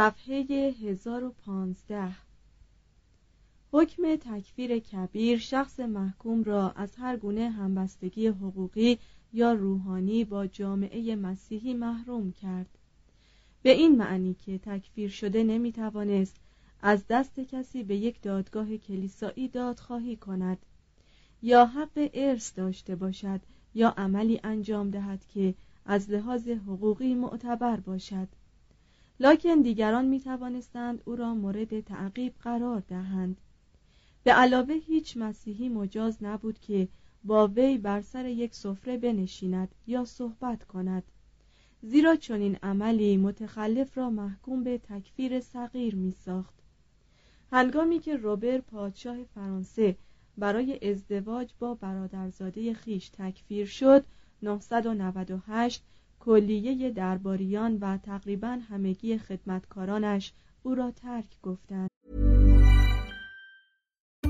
[0.00, 2.12] صفحه 1015
[3.72, 8.98] حکم تکفیر کبیر شخص محکوم را از هر گونه همبستگی حقوقی
[9.32, 12.78] یا روحانی با جامعه مسیحی محروم کرد.
[13.62, 16.36] به این معنی که تکفیر شده نمی‌توانست
[16.82, 20.58] از دست کسی به یک دادگاه کلیسایی دادخواهی کند
[21.42, 23.40] یا حق ارث داشته باشد
[23.74, 28.28] یا عملی انجام دهد که از لحاظ حقوقی معتبر باشد.
[29.20, 33.40] لکن دیگران می توانستند او را مورد تعقیب قرار دهند.
[34.24, 36.88] به علاوه هیچ مسیحی مجاز نبود که
[37.24, 41.02] با وی بر سر یک سفره بنشیند یا صحبت کند.
[41.82, 46.54] زیرا چنین عملی متخلف را محکوم به تکفیر صغیر می ساخت
[47.52, 49.96] هنگامی که روبر پادشاه فرانسه
[50.38, 54.04] برای ازدواج با برادرزاده خیش تکفیر شد
[54.42, 55.82] 998
[56.20, 60.32] کلیه درباریان و تقریبا همگی خدمتکارانش
[60.62, 61.90] او را ترک گفتند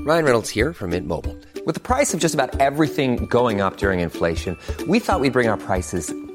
[0.03, 1.37] Ryan Reynolds here from Mint Mobile.
[1.67, 4.57] With the price of just about everything going up during inflation,
[4.91, 6.05] we thought we'd bring our prices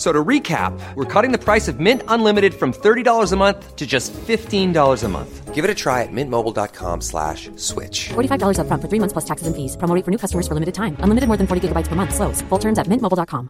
[0.00, 3.86] So to recap, we're cutting the price of Mint Unlimited from $30 a month to
[3.86, 5.54] just $15 a month.
[5.54, 8.10] Give it a try at mintmobile.com slash switch.
[8.10, 9.74] $45 upfront for three months plus taxes and fees.
[9.80, 10.96] Promo rate for new customers for limited time.
[11.00, 12.12] Unlimited more than 40 gigabytes per month.
[12.14, 12.42] Slows.
[12.50, 13.48] Full terms at mintmobile.com.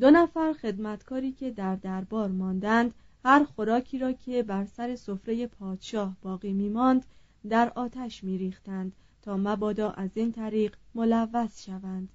[0.00, 2.94] دو نفر خدمتکاری که در دربار ماندند
[3.24, 7.04] هر خوراکی را که بر سر سفره پادشاه باقی میماند
[7.48, 8.92] در آتش میریختند
[9.23, 12.09] تا مبادا از این طریق ملوث شوند.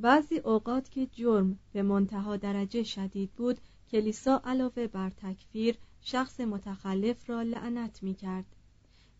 [0.00, 3.58] بعضی اوقات که جرم به منتها درجه شدید بود
[3.90, 8.44] کلیسا علاوه بر تکفیر شخص متخلف را لعنت می کرد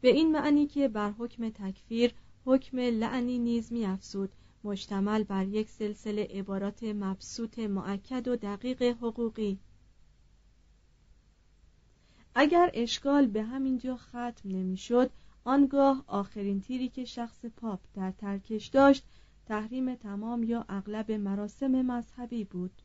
[0.01, 2.15] به این معنی که بر حکم تکفیر
[2.45, 4.33] حکم لعنی نیز می افزود
[4.65, 9.59] مشتمل بر یک سلسله عبارات مبسوط معکد و دقیق حقوقی.
[12.35, 15.11] اگر اشکال به همین جا ختم نمی‌شد
[15.45, 19.05] آنگاه آخرین تیری که شخص پاپ در ترکش داشت
[19.47, 22.83] تحریم تمام یا اغلب مراسم مذهبی بود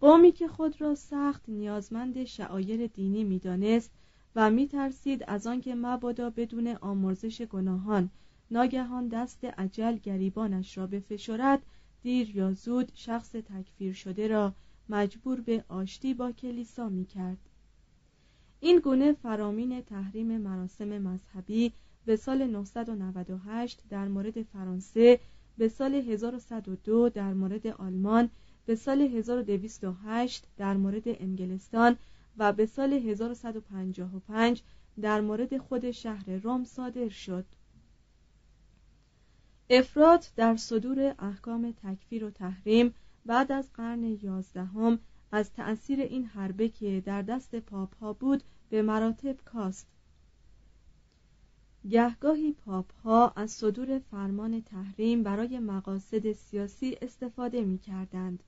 [0.00, 3.90] قومی که خود را سخت نیازمند شعایر دینی می‌دانست
[4.36, 8.10] و میترسید از آنکه مبادا بدون آمرزش گناهان
[8.50, 11.62] ناگهان دست عجل گریبانش را بفشارد
[12.02, 14.54] دیر یا زود شخص تکفیر شده را
[14.88, 17.47] مجبور به آشتی با کلیسا می کرد.
[18.60, 21.72] این گونه فرامین تحریم مراسم مذهبی
[22.06, 25.20] به سال 998 در مورد فرانسه
[25.58, 28.30] به سال 1102 در مورد آلمان
[28.66, 31.96] به سال 1208 در مورد انگلستان
[32.38, 34.62] و به سال 1155
[35.00, 37.44] در مورد خود شهر روم صادر شد.
[39.70, 42.94] افراد در صدور احکام تکفیر و تحریم
[43.26, 44.98] بعد از قرن یازدهم
[45.32, 49.86] از تأثیر این حربه که در دست پاپ ها بود به مراتب کاست.
[51.90, 58.42] گهگاهی پاپ ها از صدور فرمان تحریم برای مقاصد سیاسی استفاده می کردند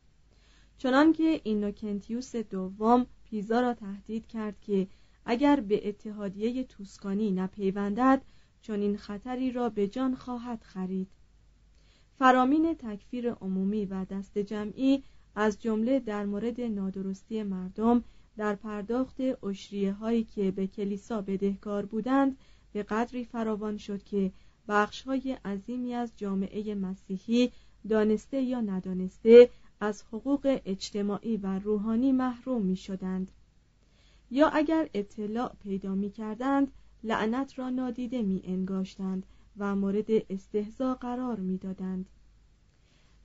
[0.79, 4.89] چنانکه اینوکنتیوس دوم پیزا را تهدید کرد که
[5.25, 8.23] اگر به اتحادیه توسکانی نپیوندد
[8.63, 11.09] چون این خطری را به جان خواهد خرید.
[12.19, 15.03] فرامین تکفیر عمومی و دست جمعی
[15.35, 18.05] از جمله در مورد نادرستی مردم
[18.37, 22.39] در پرداخت اشریه هایی که به کلیسا بدهکار بودند
[22.73, 24.33] به قدری فراوان شد که
[24.69, 27.53] بخش های عظیمی از جامعه مسیحی
[27.89, 29.51] دانسته یا ندانسته
[29.81, 33.31] از حقوق اجتماعی و روحانی محروم می شدند
[34.31, 36.73] یا اگر اطلاع پیدا می کردند
[37.05, 39.27] لعنت را نادیده می انگاشتند
[39.59, 42.07] و مورد استهزا قرار می دادند.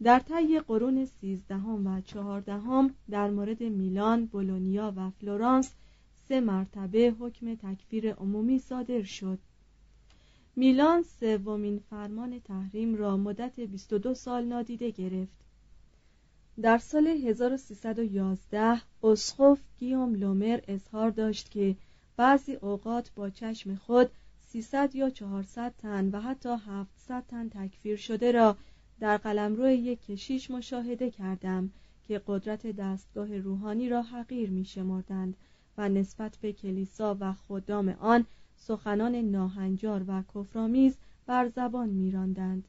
[0.03, 5.74] در طی قرون سیزدهم و چهاردهم در مورد میلان، بولونیا و فلورانس
[6.27, 9.39] سه مرتبه حکم تکفیر عمومی صادر شد.
[10.56, 15.45] میلان سومین فرمان تحریم را مدت 22 سال نادیده گرفت.
[16.62, 21.75] در سال 1311 اسقف گیوم لومر اظهار داشت که
[22.18, 24.09] بعضی اوقات با چشم خود
[24.47, 28.57] 300 یا 400 تن و حتی 700 تن تکفیر شده را
[29.00, 31.71] در قلمرو یک کشیش مشاهده کردم
[32.07, 35.36] که قدرت دستگاه روحانی را حقیر می شمردند
[35.77, 38.25] و نسبت به کلیسا و خدام آن
[38.57, 42.68] سخنان ناهنجار و کفرآمیز بر زبان میراندند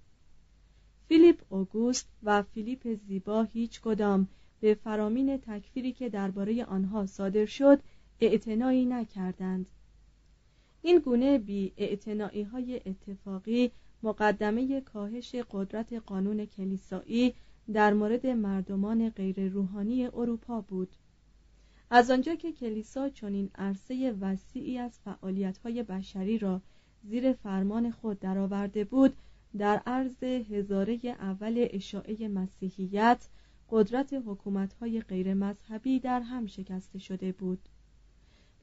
[1.09, 4.29] فیلیپ اوگوست و فیلیپ زیبا هیچ کدام
[4.61, 7.81] به فرامین تکفیری که درباره آنها صادر شد
[8.21, 9.67] اعتنایی نکردند.
[10.83, 11.73] این گونه بی
[12.53, 13.71] های اتفاقی
[14.03, 17.35] مقدمه کاهش قدرت قانون کلیسایی
[17.73, 20.97] در مورد مردمان غیر روحانی اروپا بود.
[21.91, 26.61] از آنجا که کلیسا چنین عرصه وسیعی از فعالیت‌های بشری را
[27.05, 29.17] زیر فرمان خود درآورده بود
[29.59, 33.29] در عرض هزاره اول اشاعه مسیحیت
[33.71, 37.69] قدرت حکومت‌های غیر مذهبی در هم شکسته شده بود.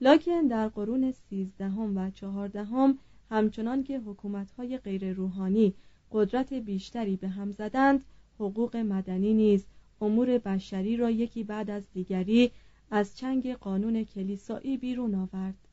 [0.01, 2.97] لکن در قرون سیزدهم و چهاردهم
[3.29, 5.73] همچنان که حکومت‌های غیر روحانی
[6.11, 8.05] قدرت بیشتری به هم زدند
[8.39, 9.65] حقوق مدنی نیز
[10.01, 12.51] امور بشری را یکی بعد از دیگری
[12.91, 15.67] از چنگ قانون کلیسایی بیرون آورد.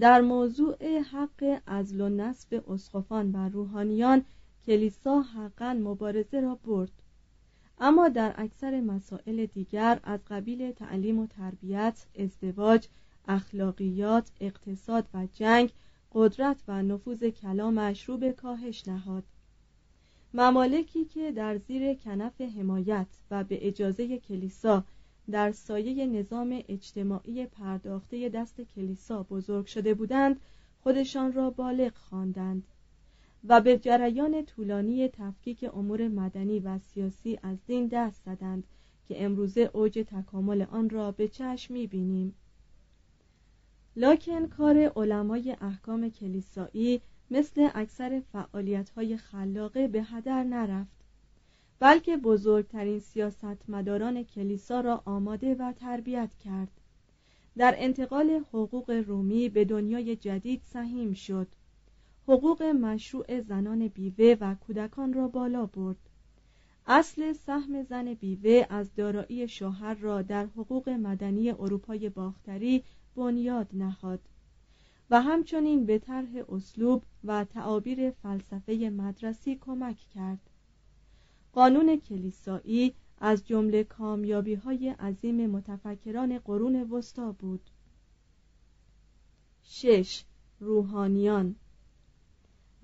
[0.00, 4.24] در موضوع حق ازل و نصب اسقفان و روحانیان
[4.66, 6.92] کلیسا حقا مبارزه را برد.
[7.78, 12.88] اما در اکثر مسائل دیگر از قبیل تعلیم و تربیت ازدواج
[13.28, 15.72] اخلاقیات اقتصاد و جنگ
[16.12, 19.24] قدرت و نفوذ کلامش رو به کاهش نهاد.
[20.34, 24.84] ممالکی که در زیر کنف حمایت و به اجازه کلیسا
[25.30, 30.40] در سایه نظام اجتماعی پرداخته دست کلیسا بزرگ شده بودند
[30.82, 32.64] خودشان را بالغ خواندند
[33.44, 38.64] و به جریان طولانی تفکیک امور مدنی و سیاسی از دین دست زدند
[39.08, 42.34] که امروزه اوج تکامل آن را به چشم می‌بینیم.
[44.00, 51.04] لاکن کار علمای احکام کلیسایی مثل اکثر فعالیت‌های خلاقه به هدر نرفت
[51.78, 56.80] بلکه بزرگترین سیاستمداران کلیسا را آماده و تربیت کرد.
[57.56, 61.46] در انتقال حقوق رومی به دنیای جدید سهیم شد.
[62.28, 66.10] حقوق مشروع زنان بیوه و کودکان را بالا برد.
[66.86, 72.84] اصل سهم زن بیوه از دارایی شوهر را در حقوق مدنی اروپای باختری
[73.16, 74.20] بنیاد نهاد
[75.10, 80.50] و همچنین به طرح اسلوب و تعابیر فلسفه مدرسی کمک کرد.
[81.52, 87.60] قانون کلیسایی از جمله کامیابی های عظیم متفکران قرون وسطا بود.
[89.62, 90.24] 6.
[90.60, 91.54] روحانیان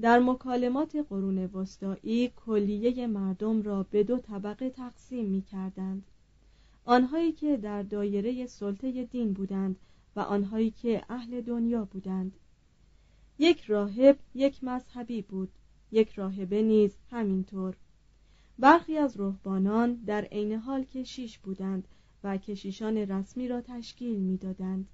[0.00, 6.10] در مکالمات قرون وسطایی کلیه مردم را به دو طبقه تقسیم می کردند
[6.84, 9.76] آنهایی که در دایره سلطه دین بودند
[10.16, 12.36] و آنهایی که اهل دنیا بودند.
[13.38, 15.48] یک راهب یک مذهبی بود.
[15.92, 17.76] یک راهبه نیز همینطور.
[18.58, 21.88] برخی از رهبانان در عین حال کشیش بودند
[22.24, 24.88] و کشیشان رسمی را تشکیل می‌دادند.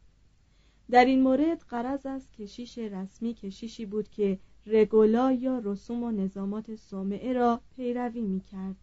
[0.91, 6.77] در این مورد قرض از کشیش رسمی کشیشی بود که رگولا یا رسوم و نظامات
[6.77, 8.77] صومعه را پیروی می کرد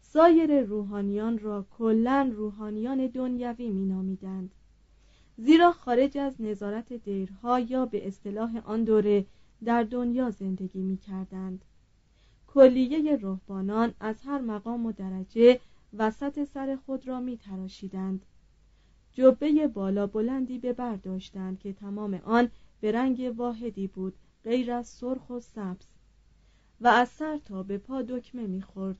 [0.00, 4.50] سایر روحانیان را کلا روحانیان دنیوی مینامیدند.
[5.36, 9.26] زیرا خارج از نظارت دیرها یا به اصطلاح آن دوره
[9.64, 11.64] در دنیا زندگی می کردند.
[12.46, 15.60] کلیه رهبانان از هر مقام و درجه
[15.98, 18.24] وسط سر خود را می تراشیدند.
[19.12, 25.30] جبه بالا بلندی به برداشتند که تمام آن به رنگ واحدی بود غیر از سرخ
[25.30, 25.86] و سبز
[26.80, 28.98] و از سر تا به پا دکمه می‌خورد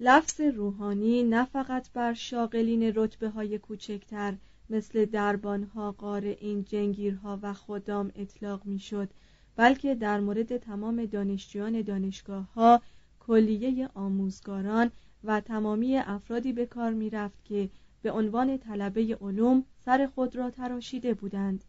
[0.00, 4.34] لفظ روحانی نه فقط بر شاغلین رتبه های کوچکتر
[4.70, 9.08] مثل دربانها قارئین جنگیرها و خدام اطلاق می‌شد
[9.56, 12.82] بلکه در مورد تمام دانشجویان دانشگاه ها
[13.20, 14.90] کلیه آموزگاران
[15.24, 17.70] و تمامی افرادی به کار می رفت که
[18.02, 21.64] به عنوان طلبه علوم سر خود را تراشیده بودند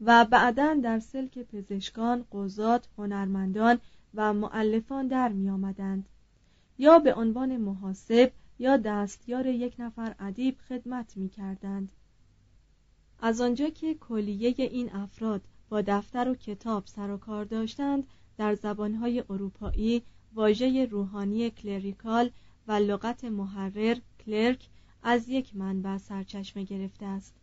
[0.00, 3.78] و بعدا در سلک پزشکان، قضات، هنرمندان
[4.14, 6.08] و معلفان در می آمدند.
[6.78, 11.92] یا به عنوان محاسب یا دستیار یک نفر ادیب خدمت می کردند.
[13.22, 18.06] از آنجا که کلیه این افراد با دفتر و کتاب سر و کار داشتند
[18.38, 20.02] در زبانهای اروپایی
[20.34, 22.30] واژه روحانی کلریکال
[22.68, 23.96] و لغت محرر
[24.26, 24.68] کلرک
[25.02, 27.34] از یک منبع سرچشمه گرفته است.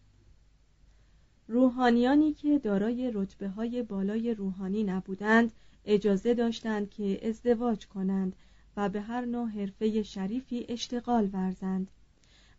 [1.47, 5.51] روحانیانی که دارای رتبه های بالای روحانی نبودند
[5.85, 8.35] اجازه داشتند که ازدواج کنند
[8.77, 11.87] و به هر نوع حرفه شریفی اشتغال ورزند.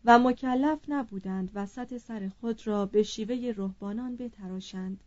[0.05, 5.03] و مکلف نبودند وسط سر خود را به شیوه رهبانان بتراشند.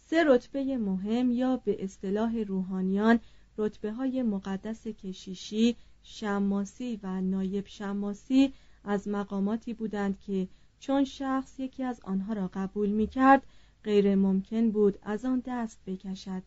[0.00, 3.20] سه رتبه مهم یا به اصطلاح روحانیان
[3.58, 8.52] رتبه های مقدس کشیشی، شماسی و نایب شماسی
[8.84, 10.48] از مقاماتی بودند که
[10.80, 13.42] چون شخص یکی از آنها را قبول می کرد
[13.84, 16.42] غیر ممکن بود از آن دست بکشد.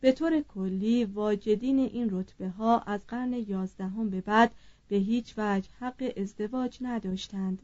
[0.00, 4.50] به طور کلی واجدین این رتبه ها از قرن یازدهم به بعد
[4.90, 7.62] به هیچ وجه حق ازدواج نداشتند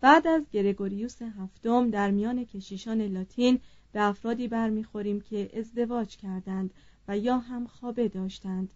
[0.00, 3.60] بعد از گرگوریوس هفتم در میان کشیشان لاتین
[3.92, 6.74] به افرادی برمیخوریم که ازدواج کردند
[7.08, 8.70] و یا هم خوابه داشتند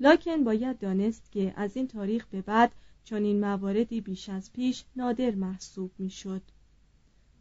[0.00, 2.72] لاکن باید دانست که از این تاریخ به بعد
[3.04, 6.42] چون این مواردی بیش از پیش نادر محسوب می‌شد.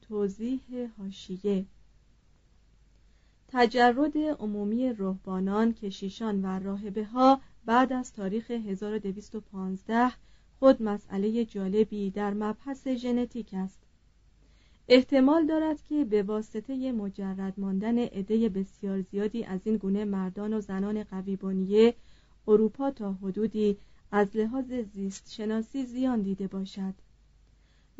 [0.01, 1.65] توضیح هاشیه
[3.47, 10.11] تجرد عمومی رهبانان، کشیشان و راهبه ها بعد از تاریخ 1215
[10.59, 13.79] خود مسئله جالبی در مبحث ژنتیک است.
[14.87, 20.61] احتمال دارد که به واسطه مجرد ماندن عده بسیار زیادی از این گونه مردان و
[20.61, 21.95] زنان قویبانیه
[22.47, 23.77] اروپا تا حدودی
[24.11, 26.93] از لحاظ زیست شناسی زیان دیده باشد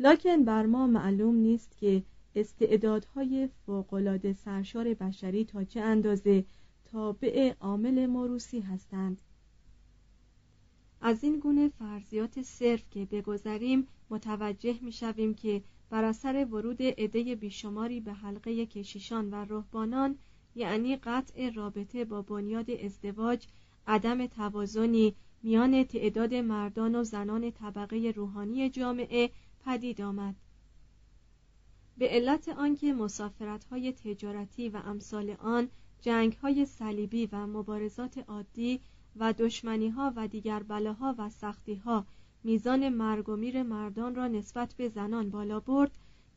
[0.00, 2.02] لکن بر ما معلوم نیست که
[2.34, 6.44] استعدادهای فوقالعاده سرشار بشری تا چه اندازه
[6.92, 9.20] تابع عامل موروسی هستند
[11.00, 18.00] از این گونه فرضیات صرف که بگذریم متوجه می‌شویم که بر اثر ورود عده بیشماری
[18.00, 20.18] به حلقه کشیشان و رهبانان
[20.54, 23.46] یعنی قطع رابطه با بنیاد ازدواج
[23.86, 29.30] عدم توازنی میان تعداد مردان و زنان طبقه روحانی جامعه
[29.64, 30.34] پدید آمد.
[31.98, 32.94] به علت آنکه
[33.70, 35.68] های تجارتی و امثال آن
[36.42, 38.80] های صلیبی و مبارزات عادی
[39.16, 39.34] و
[39.96, 41.30] ها و دیگر بلاها و
[41.84, 42.06] ها
[42.44, 45.90] میزان مرگ و میر مردان را نسبت به زنان بالا برد.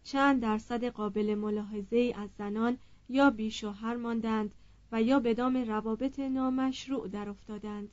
[0.04, 2.78] چند درصد قابل ملاحظه ای از زنان
[3.10, 4.52] یا بیشوهر ماندند
[4.92, 7.90] و یا به دام روابط نامشروع در افتادند.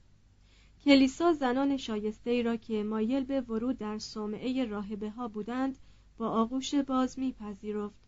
[0.85, 5.79] کلیسا زنان شایسته ای را که مایل به ورود در صومعه راهبه ها بودند
[6.19, 8.01] با آغوش باز میپذیرفت.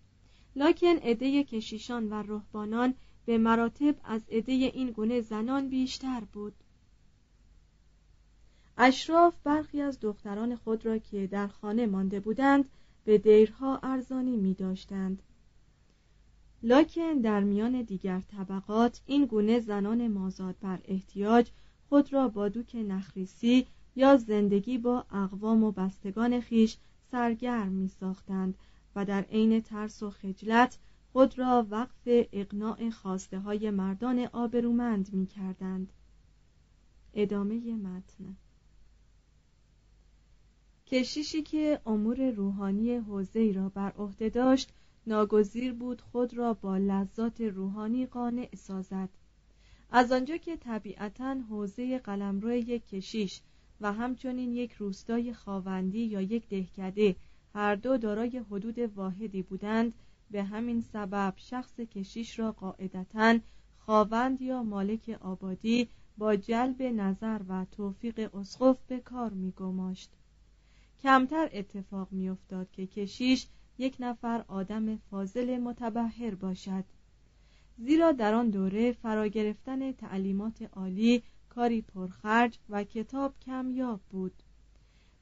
[0.56, 2.94] لکن عده کشیشان و رهبانان
[3.26, 6.54] به مراتب از عده این گونه زنان بیشتر بود.
[8.84, 12.64] اشراف برخی از دختران خود را که در خانه مانده بودند
[13.04, 15.22] به دیرها ارزانی می داشتند.
[16.62, 21.50] لکن در میان دیگر طبقات این گونه زنان مازاد بر احتیاج
[21.88, 26.76] خود را با دوک نخریسی یا زندگی با اقوام و بستگان خیش
[27.10, 28.54] سرگرم می ساختند
[28.96, 30.78] و در عین ترس و خجلت
[31.12, 35.92] خود را وقف اقناع خواسته های مردان آبرومند می کردند.
[37.14, 38.36] ادامه متن
[40.92, 44.72] کشیشی که امور روحانی حوزه را بر عهده داشت
[45.06, 49.08] ناگزیر بود خود را با لذات روحانی قانع سازد
[49.90, 53.40] از آنجا که طبیعتا حوزه قلمرو یک کشیش
[53.80, 57.16] و همچنین یک روستای خاوندی یا یک دهکده
[57.54, 59.94] هر دو دارای حدود واحدی بودند
[60.30, 63.38] به همین سبب شخص کشیش را قاعدتا
[63.78, 70.10] خاوند یا مالک آبادی با جلب نظر و توفیق اسقف به کار می گماشت.
[71.02, 73.46] کمتر اتفاق می افتاد که کشیش
[73.78, 76.84] یک نفر آدم فاضل متبهر باشد.
[77.78, 84.32] زیرا در آن دوره فرا گرفتن تعلیمات عالی کاری پرخرج و کتاب کمیاب بود.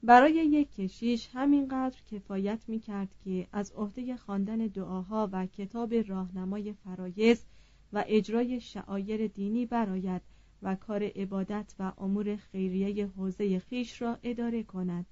[0.03, 6.73] برای یک کشیش همینقدر کفایت می کرد که از عهده خواندن دعاها و کتاب راهنمای
[6.73, 7.45] فرایز
[7.93, 10.21] و اجرای شعایر دینی براید
[10.61, 15.05] و کار عبادت و امور خیریه حوزه خیش را اداره کند.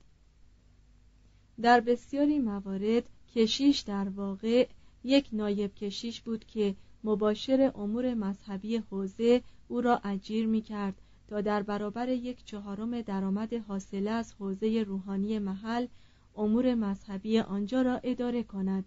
[1.61, 4.67] در بسیاری موارد کشیش در واقع
[5.03, 11.41] یک نایب کشیش بود که مباشر امور مذهبی حوزه او را اجیر می کرد تا
[11.41, 15.87] در برابر یک چهارم درآمد حاصله از حوزه روحانی محل
[16.35, 18.85] امور مذهبی آنجا را اداره کند.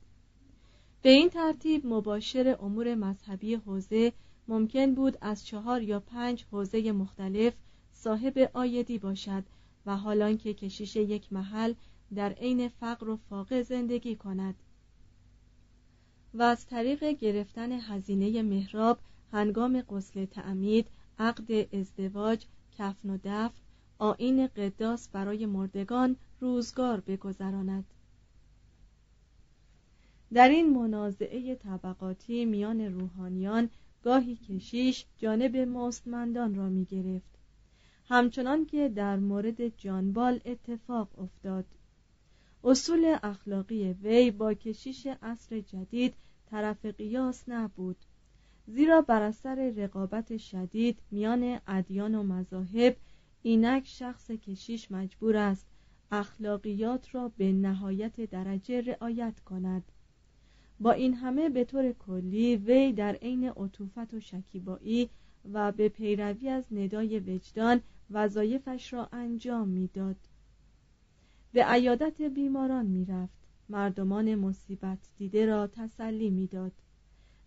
[1.03, 4.13] به این ترتیب مباشر امور مذهبی حوزه
[4.49, 7.53] ممکن بود از چهار یا پنج حوزه مختلف
[7.93, 9.45] صاحب آیدی باشد
[9.87, 11.75] و حالان که کشیش یک محل
[12.15, 14.55] در عین فقر و فاقه زندگی کند.
[16.35, 18.99] و از طریق گرفتن هزینه محراب
[19.33, 20.87] هنگام غسل تعمید
[21.19, 22.47] عقد ازدواج
[22.79, 23.61] کفن و دفن
[23.99, 27.85] آین قداس برای مردگان روزگار بگذراند.
[30.33, 33.71] در این منازعه طبقاتی میان روحانیان
[34.03, 37.39] گاهی کشیش جانب مستمندان را می گرفت
[38.09, 41.65] همچنان که در مورد جانبال اتفاق افتاد.
[42.65, 46.15] اصول اخلاقی وی با کشیش عصر جدید
[46.51, 47.97] طرف قیاس نبود.
[48.67, 52.97] زیرا بر اثر رقابت شدید میان ادیان و مذاهب
[53.43, 55.67] اینک شخص کشیش مجبور است
[56.11, 59.83] اخلاقیات را به نهایت درجه رعایت کند.
[60.81, 65.11] با این همه به طور کلی وی در عین عطوفت و شکیبایی
[65.53, 70.17] و به پیروی از ندای وجدان وظایفش را انجام می‌داد.
[71.53, 73.43] به عیادت بیماران می‌رفت.
[73.69, 76.73] مردمان مصیبت دیده را تسلی می‌داد.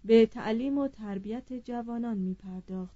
[0.06, 2.96] به تعلیم و تربیت جوانان می پرداخت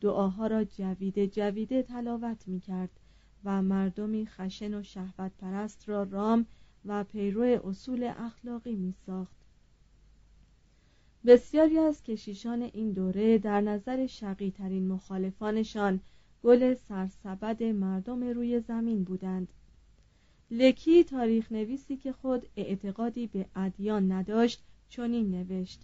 [0.00, 2.90] دعاها را جویده جویده تلاوت می کرد
[3.44, 6.46] و مردمی خشن و شهوت پرست را رام
[6.84, 9.36] و پیرو اصول اخلاقی می ساخت
[11.26, 16.00] بسیاری از کشیشان این دوره در نظر شقی ترین مخالفانشان
[16.42, 19.48] گل سرسبد مردم روی زمین بودند.
[20.50, 25.80] لکی تاریخ نویسی که خود اعتقادی به ادیان نداشت چنین نوشت.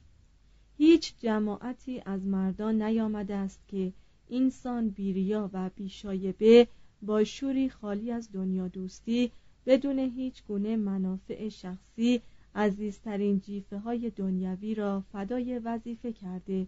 [0.79, 3.93] هیچ جماعتی از مردان نیامده است که
[4.29, 6.67] اینسان بیریا و بیشایبه
[7.03, 9.31] با شوری خالی از دنیا دوستی
[9.67, 12.21] بدون هیچ گونه منافع شخصی
[12.55, 16.67] عزیزترین جیفه های دنیوی را فدای وظیفه کرده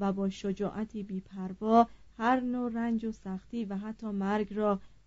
[0.00, 4.80] و با شجاعتی بیپروا هر نوع رنج و سختی و حتی مرگ را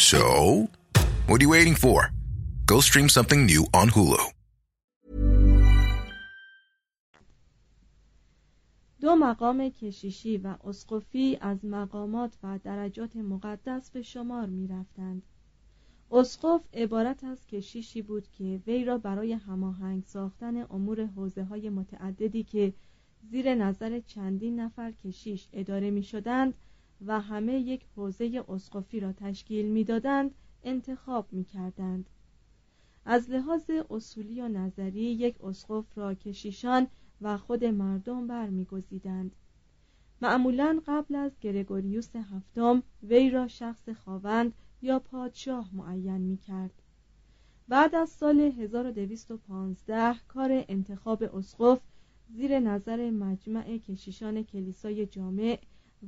[0.00, 0.66] So,
[1.26, 2.10] what are you waiting for?
[2.64, 4.32] Go stream something new on Hulu.
[9.00, 15.22] دو مقام کشیشی و اسقفی از مقامات و درجات مقدس به شمار می رفتند.
[16.10, 22.42] اسقف عبارت از کشیشی بود که وی را برای هماهنگ ساختن امور حوزه های متعددی
[22.42, 22.72] که
[23.30, 26.54] زیر نظر چندین نفر کشیش اداره می شدند
[27.06, 30.34] و همه یک حوزه اسقفی را تشکیل می‌دادند
[30.64, 32.10] انتخاب می کردند.
[33.04, 36.86] از لحاظ اصولی و نظری یک اسقف را کشیشان
[37.20, 39.36] و خود مردم برمیگزیدند
[40.22, 46.82] معمولا قبل از گرگوریوس هفتم وی را شخص خواوند یا پادشاه معین می کرد
[47.68, 51.80] بعد از سال 1215 کار انتخاب اسقف
[52.28, 55.58] زیر نظر مجمع کشیشان کلیسای جامع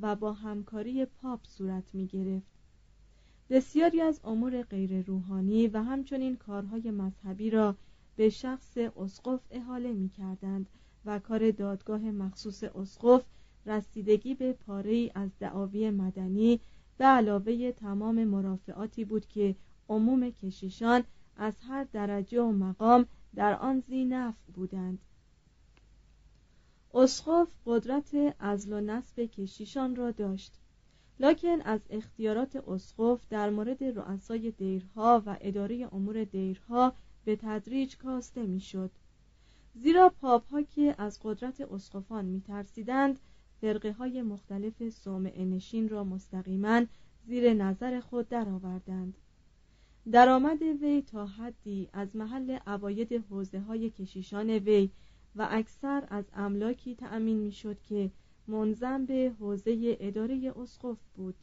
[0.00, 2.52] و با همکاری پاپ صورت می گرفت.
[3.50, 7.76] بسیاری از امور غیر روحانی و همچنین کارهای مذهبی را
[8.16, 10.66] به شخص اسقف احاله می کردند
[11.04, 13.24] و کار دادگاه مخصوص اسقف
[13.66, 16.60] رسیدگی به پاره از دعاوی مدنی
[16.98, 19.56] به علاوه تمام مرافعاتی بود که
[19.88, 21.04] عموم کشیشان
[21.36, 24.98] از هر درجه و مقام در آن زینف بودند.
[26.94, 30.52] اسقف قدرت ازل و نصب کشیشان را داشت.
[31.20, 36.92] لاکن از اختیارات اسقف در مورد رؤسای دیرها و اداره امور دیرها
[37.24, 38.90] به تدریج کاسته می‌شد.
[39.74, 43.18] زیرا پاپ ها که از قدرت اسقفان میترسیدند
[43.60, 46.82] فرقه های مختلف صومعه نشین را مستقیما
[47.26, 49.14] زیر نظر خود درآوردند.
[50.12, 54.90] درآمد وی تا حدی از محل عواید حوزه های کشیشان وی
[55.36, 58.10] و اکثر از املاکی تأمین می‌شد که
[58.46, 61.36] منظم به حوزه اداره اسقف بود.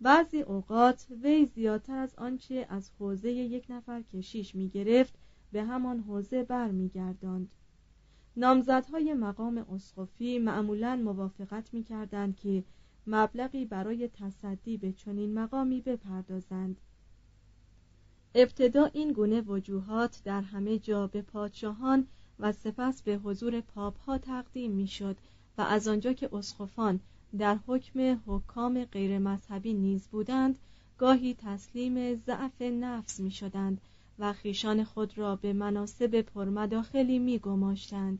[0.00, 5.14] بعضی اوقات وی زیادتر از آنچه از حوزه یک نفر کشیش می گرفت
[5.52, 7.54] به همان حوزه برمیگرداند.
[8.36, 12.64] نامزدهای مقام اسقفی معمولا موافقت می کردند که
[13.06, 16.80] مبلغی برای تصدی به چنین مقامی بپردازند.
[18.34, 22.06] ابتدا این گونه وجوهات در همه جا به پادشاهان
[22.40, 25.16] و سپس به حضور پاپ ها تقدیم می شد
[25.58, 27.00] و از آنجا که اسقفان
[27.38, 30.58] در حکم حکام غیر مذهبی نیز بودند
[30.98, 33.80] گاهی تسلیم ضعف نفس می شدند
[34.18, 38.18] و خیشان خود را به مناسب پرمداخلی می گماشتند.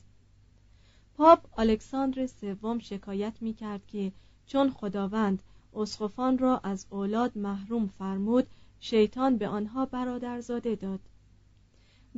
[1.17, 4.13] پاپ الکساندر سوم شکایت می کرد که
[4.47, 5.43] چون خداوند
[5.75, 8.47] اسقفان را از اولاد محروم فرمود
[8.81, 11.01] شیطان به آنها برادرزاده داد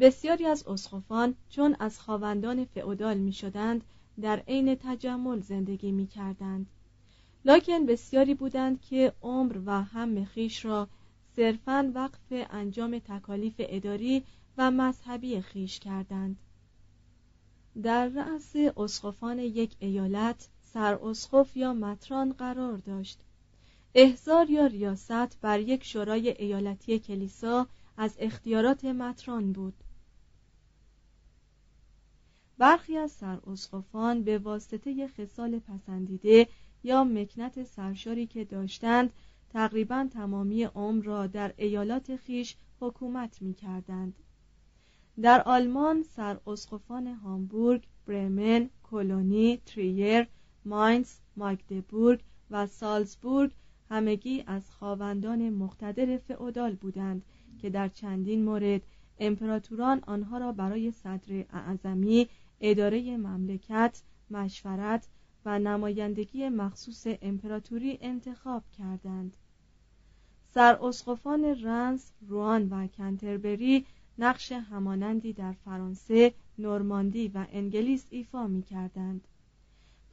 [0.00, 3.84] بسیاری از اسقفان چون از خواندان فئودال می شدند
[4.20, 6.66] در عین تجمل زندگی می کردند
[7.44, 10.88] لکن بسیاری بودند که عمر و هم خیش را
[11.36, 14.22] صرفا وقف انجام تکالیف اداری
[14.58, 16.36] و مذهبی خیش کردند.
[17.82, 23.18] در رأس اسقفان یک ایالت سر اسقف یا متران قرار داشت.
[23.94, 29.74] احضار یا ریاست بر یک شورای ایالتی کلیسا از اختیارات متران بود
[32.58, 36.48] برخی از سراسقفان به واسطه خصال پسندیده
[36.84, 39.12] یا مکنت سرشاری که داشتند
[39.52, 44.14] تقریبا تمامی عمر را در ایالات خیش حکومت می کردند.
[45.22, 50.26] در آلمان سراسقفان هامبورگ، برمن، کلونی، تریر،
[50.64, 53.52] ماینز، ماگدبورگ و سالزبورگ
[53.90, 57.22] همگی از خواوندان مقتدر فئودال بودند
[57.62, 58.82] که در چندین مورد
[59.18, 62.28] امپراتوران آنها را برای صدر اعظمی
[62.60, 65.08] اداره مملکت مشورت
[65.44, 69.36] و نمایندگی مخصوص امپراتوری انتخاب کردند
[70.54, 73.86] سر اسقفان رنس، روان و کنتربری
[74.18, 79.28] نقش همانندی در فرانسه، نورماندی و انگلیس ایفا می کردند.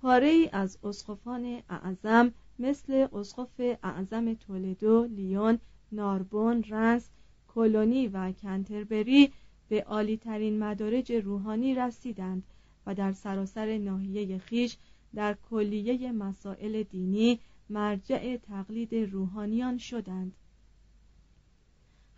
[0.01, 5.59] پاره ای از اسقفان اعظم مثل اسقف اعظم تولدو، لیون،
[5.91, 7.09] ناربون، رنس،
[7.55, 9.31] کلونی و کنتربری
[9.69, 12.43] به عالیترین مدارج روحانی رسیدند
[12.85, 14.77] و در سراسر ناحیه خیش
[15.15, 20.35] در کلیه مسائل دینی مرجع تقلید روحانیان شدند.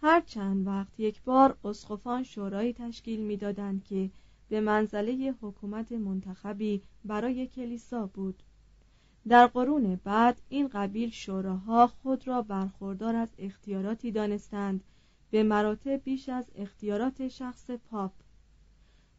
[0.02, 4.10] هر چند وقت یک بار اسقفان شورایی تشکیل می‌دادند که
[4.50, 8.44] به منزله حکومت منتخبی برای کلیسا بود.
[9.28, 14.84] در قرون بعد این قبیل شوراها خود را برخوردار از اختیاراتی دانستند
[15.32, 18.12] به مراتب بیش از اختیارات شخص پاپ.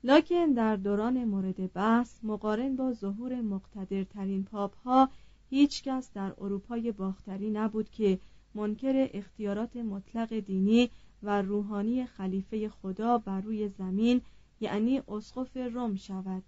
[0.05, 5.09] لکن در دوران مورد بحث مقارن با ظهور مقتدرترین پاپ ها
[5.51, 8.19] هیچ کس در اروپای باختری نبود که
[8.55, 10.91] منکر اختیارات مطلق دینی
[11.23, 14.21] و روحانی خلیفه خدا بر روی زمین
[14.61, 16.43] یعنی اسقف روم شود.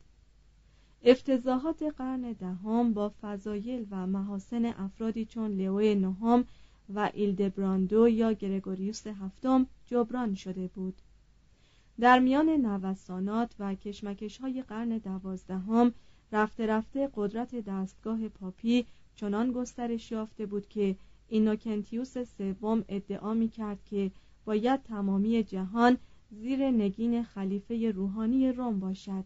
[1.03, 6.45] افتضاحات قرن دهم با فضایل و محاسن افرادی چون لئو نهم
[6.95, 10.95] و ایلدبراندو یا گرگوریوس هفتم جبران شده بود.
[12.01, 15.93] در میان نوسانات و کشمکش های قرن دوازدهم
[16.33, 20.97] رفته رفته قدرت دستگاه پاپی چنان گسترش یافته بود که
[21.29, 24.11] اینوکنتیوس سوم ادعا می کرد که
[24.45, 25.99] باید تمامی جهان
[26.31, 29.25] زیر نگین خلیفه روحانی روم باشد.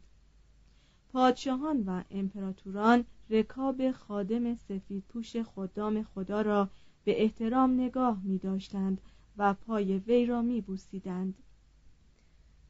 [1.13, 6.69] پادشاهان و امپراتوران رکاب خادم سفید پوش خدام خدا را
[7.09, 9.01] به احترام نگاه می داشتند
[9.37, 11.35] و پای وی را می بوسیدند.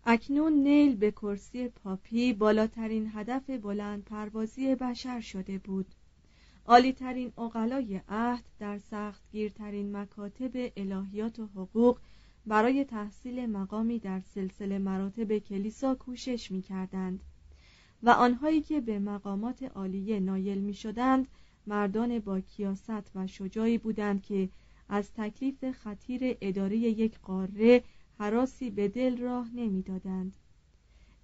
[0.05, 5.87] اکنون نیل به کرسی پاپی بالاترین هدف بلند پروازی بشر شده بود
[6.66, 11.98] عالیترین اقلای عهد در سختگیرترین مکاتب الهیات و حقوق
[12.46, 17.20] برای تحصیل مقامی در سلسله مراتب کلیسا کوشش می کردند
[18.03, 21.29] و آنهایی که به مقامات عالیه نایل می شدند
[21.68, 24.48] مردان با کیاست و شجاعی بودند که
[24.88, 27.85] از تکلیف خطیر اداره یک قاره
[28.18, 30.37] حراسی به دل راه نمی‌دادند.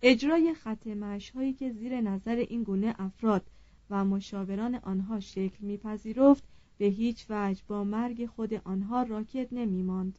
[0.02, 0.86] اجرای خط
[1.34, 3.46] هایی که زیر نظر این گونه افراد
[3.90, 6.44] و مشاوران آنها شکل میپذیرفت
[6.78, 10.18] به هیچ وجه با مرگ خود آنها راکد نمی ماند.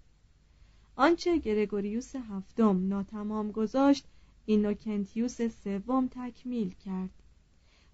[0.96, 4.06] آنچه گرگوریوس هفتم ناتمام گذاشت
[4.46, 7.10] اینوکنتیوس سوم تکمیل کرد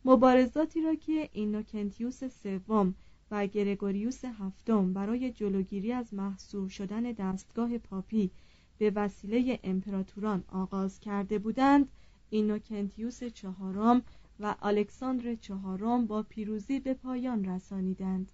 [0.06, 2.96] مبارزاتی را که اینوکنتیوس سوم
[3.32, 8.32] و گرگوریوس هفتم برای جلوگیری از محصور شدن دستگاه پاپی
[8.78, 11.90] به وسیله امپراتوران آغاز کرده بودند
[12.30, 14.02] اینوکنتیوس چهارم
[14.40, 18.32] و الکساندر چهارم با پیروزی به پایان رسانیدند.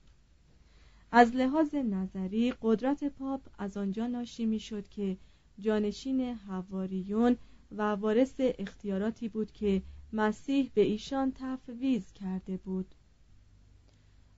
[1.11, 5.17] از لحاظ نظری قدرت پاپ از آنجا ناشی می‌شد که
[5.59, 7.37] جانشین حواریون
[7.71, 9.81] و وارث اختیاراتی بود که
[10.13, 12.85] مسیح به ایشان تفویض کرده بود.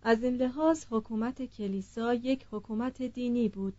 [0.04, 3.74] از این لحاظ حکومت کلیسا یک حکومت دینی بود.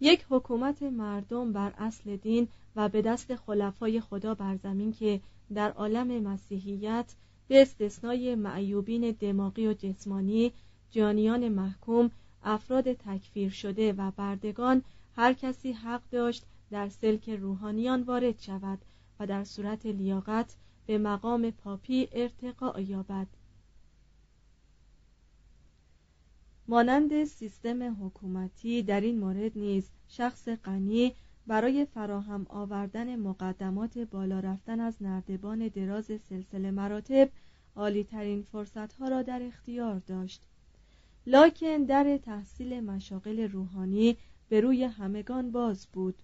[0.00, 5.20] یک حکومت مردم بر اصل دین و به دست خلفای خدا بر زمین که
[5.54, 7.14] در عالم مسیحیت
[7.48, 10.52] به استثنای معیوبین دماغی و جسمانی
[10.90, 12.10] جانیان محکوم
[12.44, 14.82] افراد تکفیر شده و بردگان
[15.16, 18.78] هر کسی حق داشت در سلک روحانیان وارد شود
[19.20, 20.54] و در صورت لیاقت
[20.86, 23.26] به مقام پاپی ارتقا یابد.
[26.68, 31.12] مانند سیستم حکومتی در این مورد نیز شخص غنی
[31.46, 37.30] برای فراهم آوردن مقدمات بالا رفتن از نردبان دراز سلسله مراتب
[37.76, 40.42] عالیترین فرصتها را در اختیار داشت.
[41.26, 44.16] لاکن در تحصیل مشاغل روحانی
[44.48, 46.22] به روی همگان باز بود.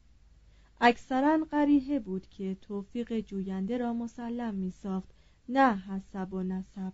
[0.85, 5.09] اکثرا قریه بود که توفیق جوینده را مسلم می ساخت
[5.49, 6.93] نه حسب و نسب.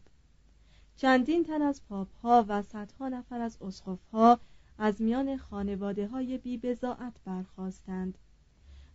[0.96, 4.40] چندین تن از پاپ ها و صدها نفر از اسقف ها
[4.78, 8.18] از میان خانواده های بی بزاعت برخواستند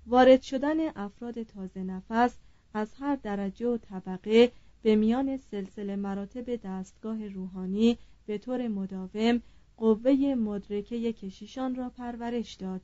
[0.07, 2.37] وارد شدن افراد تازه نفس
[2.73, 4.51] از هر درجه و طبقه
[4.81, 9.41] به میان سلسله مراتب دستگاه روحانی به طور مداوم
[9.77, 12.81] قوه مدرکه کشیشان را پرورش داد.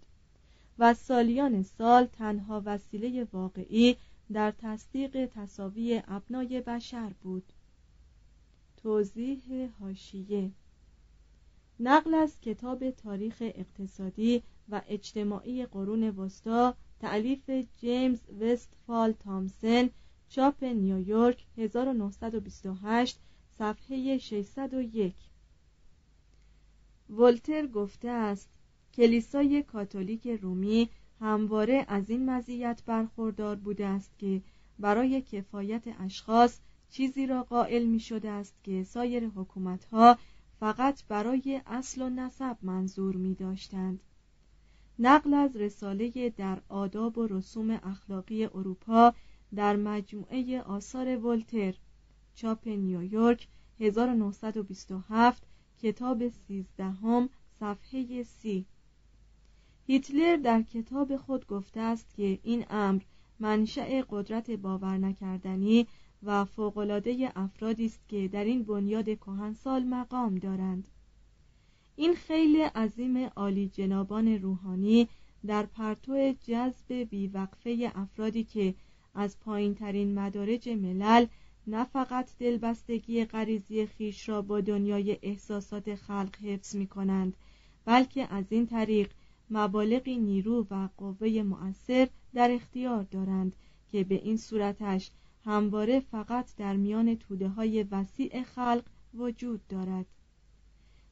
[0.79, 3.97] و سالیان سال تنها وسیله واقعی
[4.33, 7.53] در تصدیق تصاوی ابنای بشر بود.
[8.77, 10.51] توضیح هاشیه
[11.79, 19.89] نقل از کتاب تاریخ اقتصادی و اجتماعی قرون وسطا تعلیف جیمز وستفال تامسن
[20.29, 23.19] چاپ نیویورک 1928
[23.57, 25.15] صفحه 601
[27.09, 28.49] ولتر گفته است
[28.99, 30.89] کلیسای کاتولیک رومی
[31.21, 34.41] همواره از این مزیت برخوردار بوده است که
[34.79, 36.59] برای کفایت اشخاص
[36.89, 40.17] چیزی را قائل می شده است که سایر حکومتها
[40.59, 43.99] فقط برای اصل و نسب منظور می داشتند.
[44.99, 49.13] نقل از رساله در آداب و رسوم اخلاقی اروپا
[49.55, 51.73] در مجموعه آثار ولتر
[52.35, 53.47] چاپ نیویورک
[53.79, 55.43] 1927
[55.81, 58.65] کتاب سیزدهم صفحه سی
[59.89, 63.01] هیتلر در کتاب خود گفته است که این امر
[63.39, 65.87] منشأ قدرت باور نکردنی
[66.23, 70.87] و فوقالعاده افرادی است که در این بنیاد کهنسال مقام دارند.
[71.95, 75.07] این خیلی عظیم عالی جنابان روحانی
[75.45, 78.75] در پرتو جذب بیوقفه افرادی که
[79.15, 81.25] از پایین ترین مدارج ملل
[81.67, 87.37] نه فقط دلبستگی غریزی خیش را با دنیای احساسات خلق حفظ می کنند
[87.85, 89.09] بلکه از این طریق
[89.49, 93.55] مبالغی نیرو و قوه مؤثر در اختیار دارند
[93.91, 95.11] که به این صورتش
[95.45, 98.83] همواره فقط در میان توده های وسیع خلق
[99.13, 100.05] وجود دارد.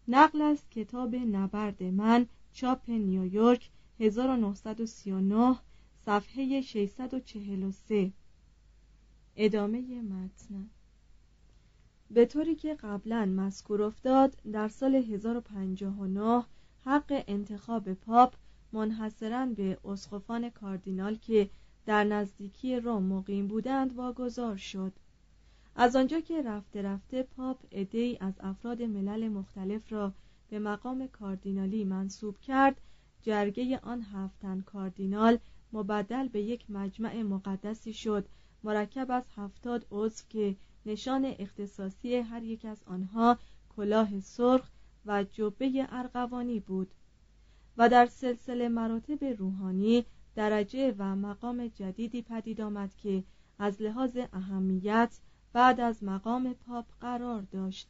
[0.07, 3.69] نقل از کتاب نبرد من چاپ نیویورک
[3.99, 5.59] 1939
[6.05, 8.11] صفحه 643
[9.35, 10.69] ادامه متن.
[12.11, 16.43] به طوری که قبلا مذکور افتاد در سال 1059
[16.87, 18.33] حق انتخاب پاپ
[18.73, 21.49] منحصرا به اسقفان کاردینال که
[21.85, 24.93] در نزدیکی روم مقیم بودند واگذار شد.
[25.75, 30.13] از آنجا که رفته رفته پاپ ای از افراد ملل مختلف را
[30.49, 32.81] به مقام کاردینالی منصوب کرد
[33.21, 35.37] جرگه آن هفتن کاردینال
[35.73, 38.27] مبدل به یک مجمع مقدسی شد
[38.63, 43.37] مرکب از هفتاد عضو که نشان اختصاصی هر یک از آنها
[43.75, 44.69] کلاه سرخ
[45.07, 46.91] و جبه ارغوانی بود
[47.77, 53.23] و در سلسله مراتب روحانی درجه و مقام جدیدی پدید آمد که
[53.59, 55.19] از لحاظ اهمیت
[55.53, 57.89] بعد از مقام پاپ قرار داشت.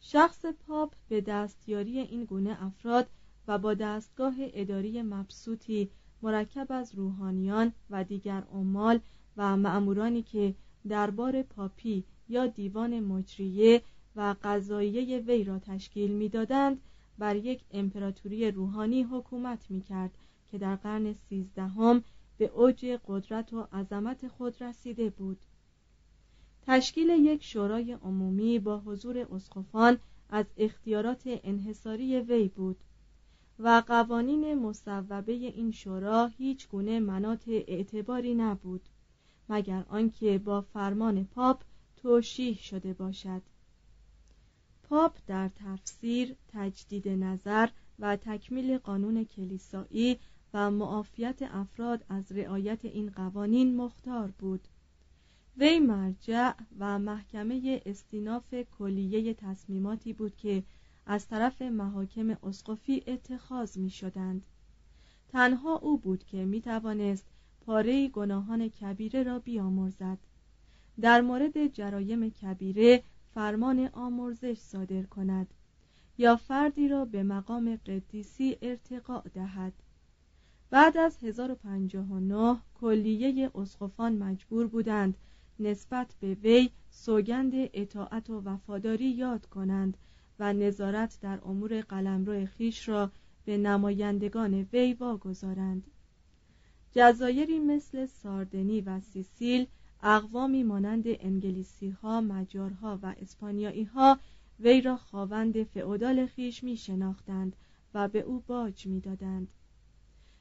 [0.00, 3.06] شخص پاپ به دستیاری این گونه افراد
[3.48, 5.90] و با دستگاه اداری مبسوطی
[6.22, 9.00] مرکب از روحانیان و دیگر عمال
[9.36, 10.54] و معمورانی که
[10.88, 13.82] دربار پاپی یا دیوان مجریه
[14.16, 16.80] و قضاییه وی را تشکیل می‌دادند
[17.18, 20.18] بر یک امپراتوری روحانی حکومت می‌کرد
[20.50, 22.04] که در قرن سیزدهم
[22.38, 25.38] به اوج قدرت و عظمت خود رسیده بود.
[26.66, 29.98] تشکیل یک شورای عمومی با حضور اسقفان
[30.30, 32.76] از اختیارات انحصاری وی بود
[33.58, 38.88] و قوانین مصوبه این شورا هیچ گونه منات اعتباری نبود
[39.48, 41.62] مگر آنکه با فرمان پاپ
[41.96, 43.42] توشیح شده باشد.
[44.88, 47.68] پاپ در تفسیر تجدید نظر
[47.98, 50.18] و تکمیل قانون کلیسایی
[50.54, 54.68] و معافیت افراد از رعایت این قوانین مختار بود
[55.56, 60.62] وی مرجع و محکمه استیناف کلیه تصمیماتی بود که
[61.06, 64.46] از طرف محاکم اسقفی اتخاذ می شدند.
[65.28, 67.26] تنها او بود که می توانست
[67.60, 70.18] پاره گناهان کبیره را بیامرزد
[71.00, 73.02] در مورد جرایم کبیره
[73.34, 75.54] فرمان آمرزش صادر کند
[76.18, 79.72] یا فردی را به مقام قدیسی ارتقاء دهد.
[80.70, 85.16] بعد از 1059 کلیه اسقفان مجبور بودند
[85.60, 89.96] نسبت به وی سوگند اطاعت و وفاداری یاد کنند
[90.38, 93.10] و نظارت در امور قلمرو خیش را
[93.44, 95.90] به نمایندگان وی واگذارند.
[96.92, 99.66] جزایری مثل ساردنی و سیسیل
[100.06, 104.18] اقوامی مانند انگلیسی ها، مجارها و اسپانیایی ها
[104.60, 107.56] وی را خواوند فعودال خیش می شناختند
[107.94, 109.48] و به او باج می دادند.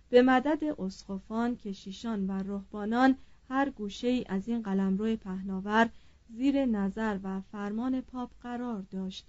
[0.10, 3.16] به مدد اسخفان، کشیشان و رهبانان
[3.50, 5.90] هر گوشه ای از این قلمرو پهناور
[6.30, 9.26] زیر نظر و فرمان پاپ قرار داشت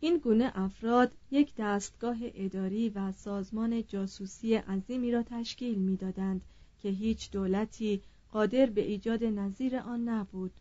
[0.00, 6.40] این گونه افراد یک دستگاه اداری و سازمان جاسوسی عظیمی را تشکیل می‌دادند
[6.82, 8.02] که هیچ دولتی
[8.34, 10.52] قادر به ایجاد نظیر آن نبود.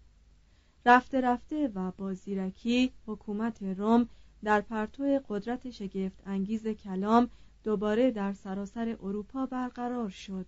[0.86, 4.10] رفته رفته و با زیرکی حکومت روم
[4.44, 7.30] در پرتو قدرت شگفت انگیز کلام
[7.64, 10.46] دوباره در سراسر اروپا برقرار شد.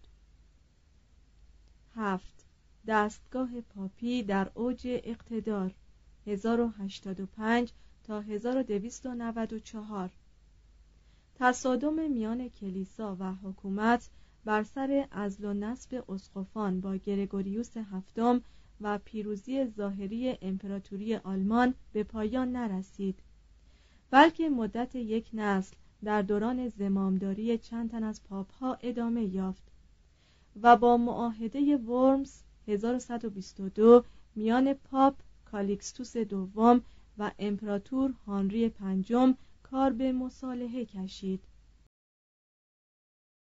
[1.95, 2.45] هفت.
[2.87, 5.73] دستگاه پاپی در اوج اقتدار
[6.27, 7.71] 1085
[8.03, 10.11] تا 1294
[11.35, 14.09] تصادم میان کلیسا و حکومت
[14.45, 18.41] بر سر ازل و نصب اسقفان با گرگوریوس هفتم
[18.81, 23.19] و پیروزی ظاهری امپراتوری آلمان به پایان نرسید.
[24.11, 29.63] بلکه مدت یک نسل در دوران زمامداری چند تن از پاپها ادامه یافت
[30.61, 34.03] و با معاهده ورمز 1122
[34.35, 36.81] میان پاپ کالیکستوس دوم
[37.17, 41.39] و امپراتور هانری پنجم کار به مصالحه کشید.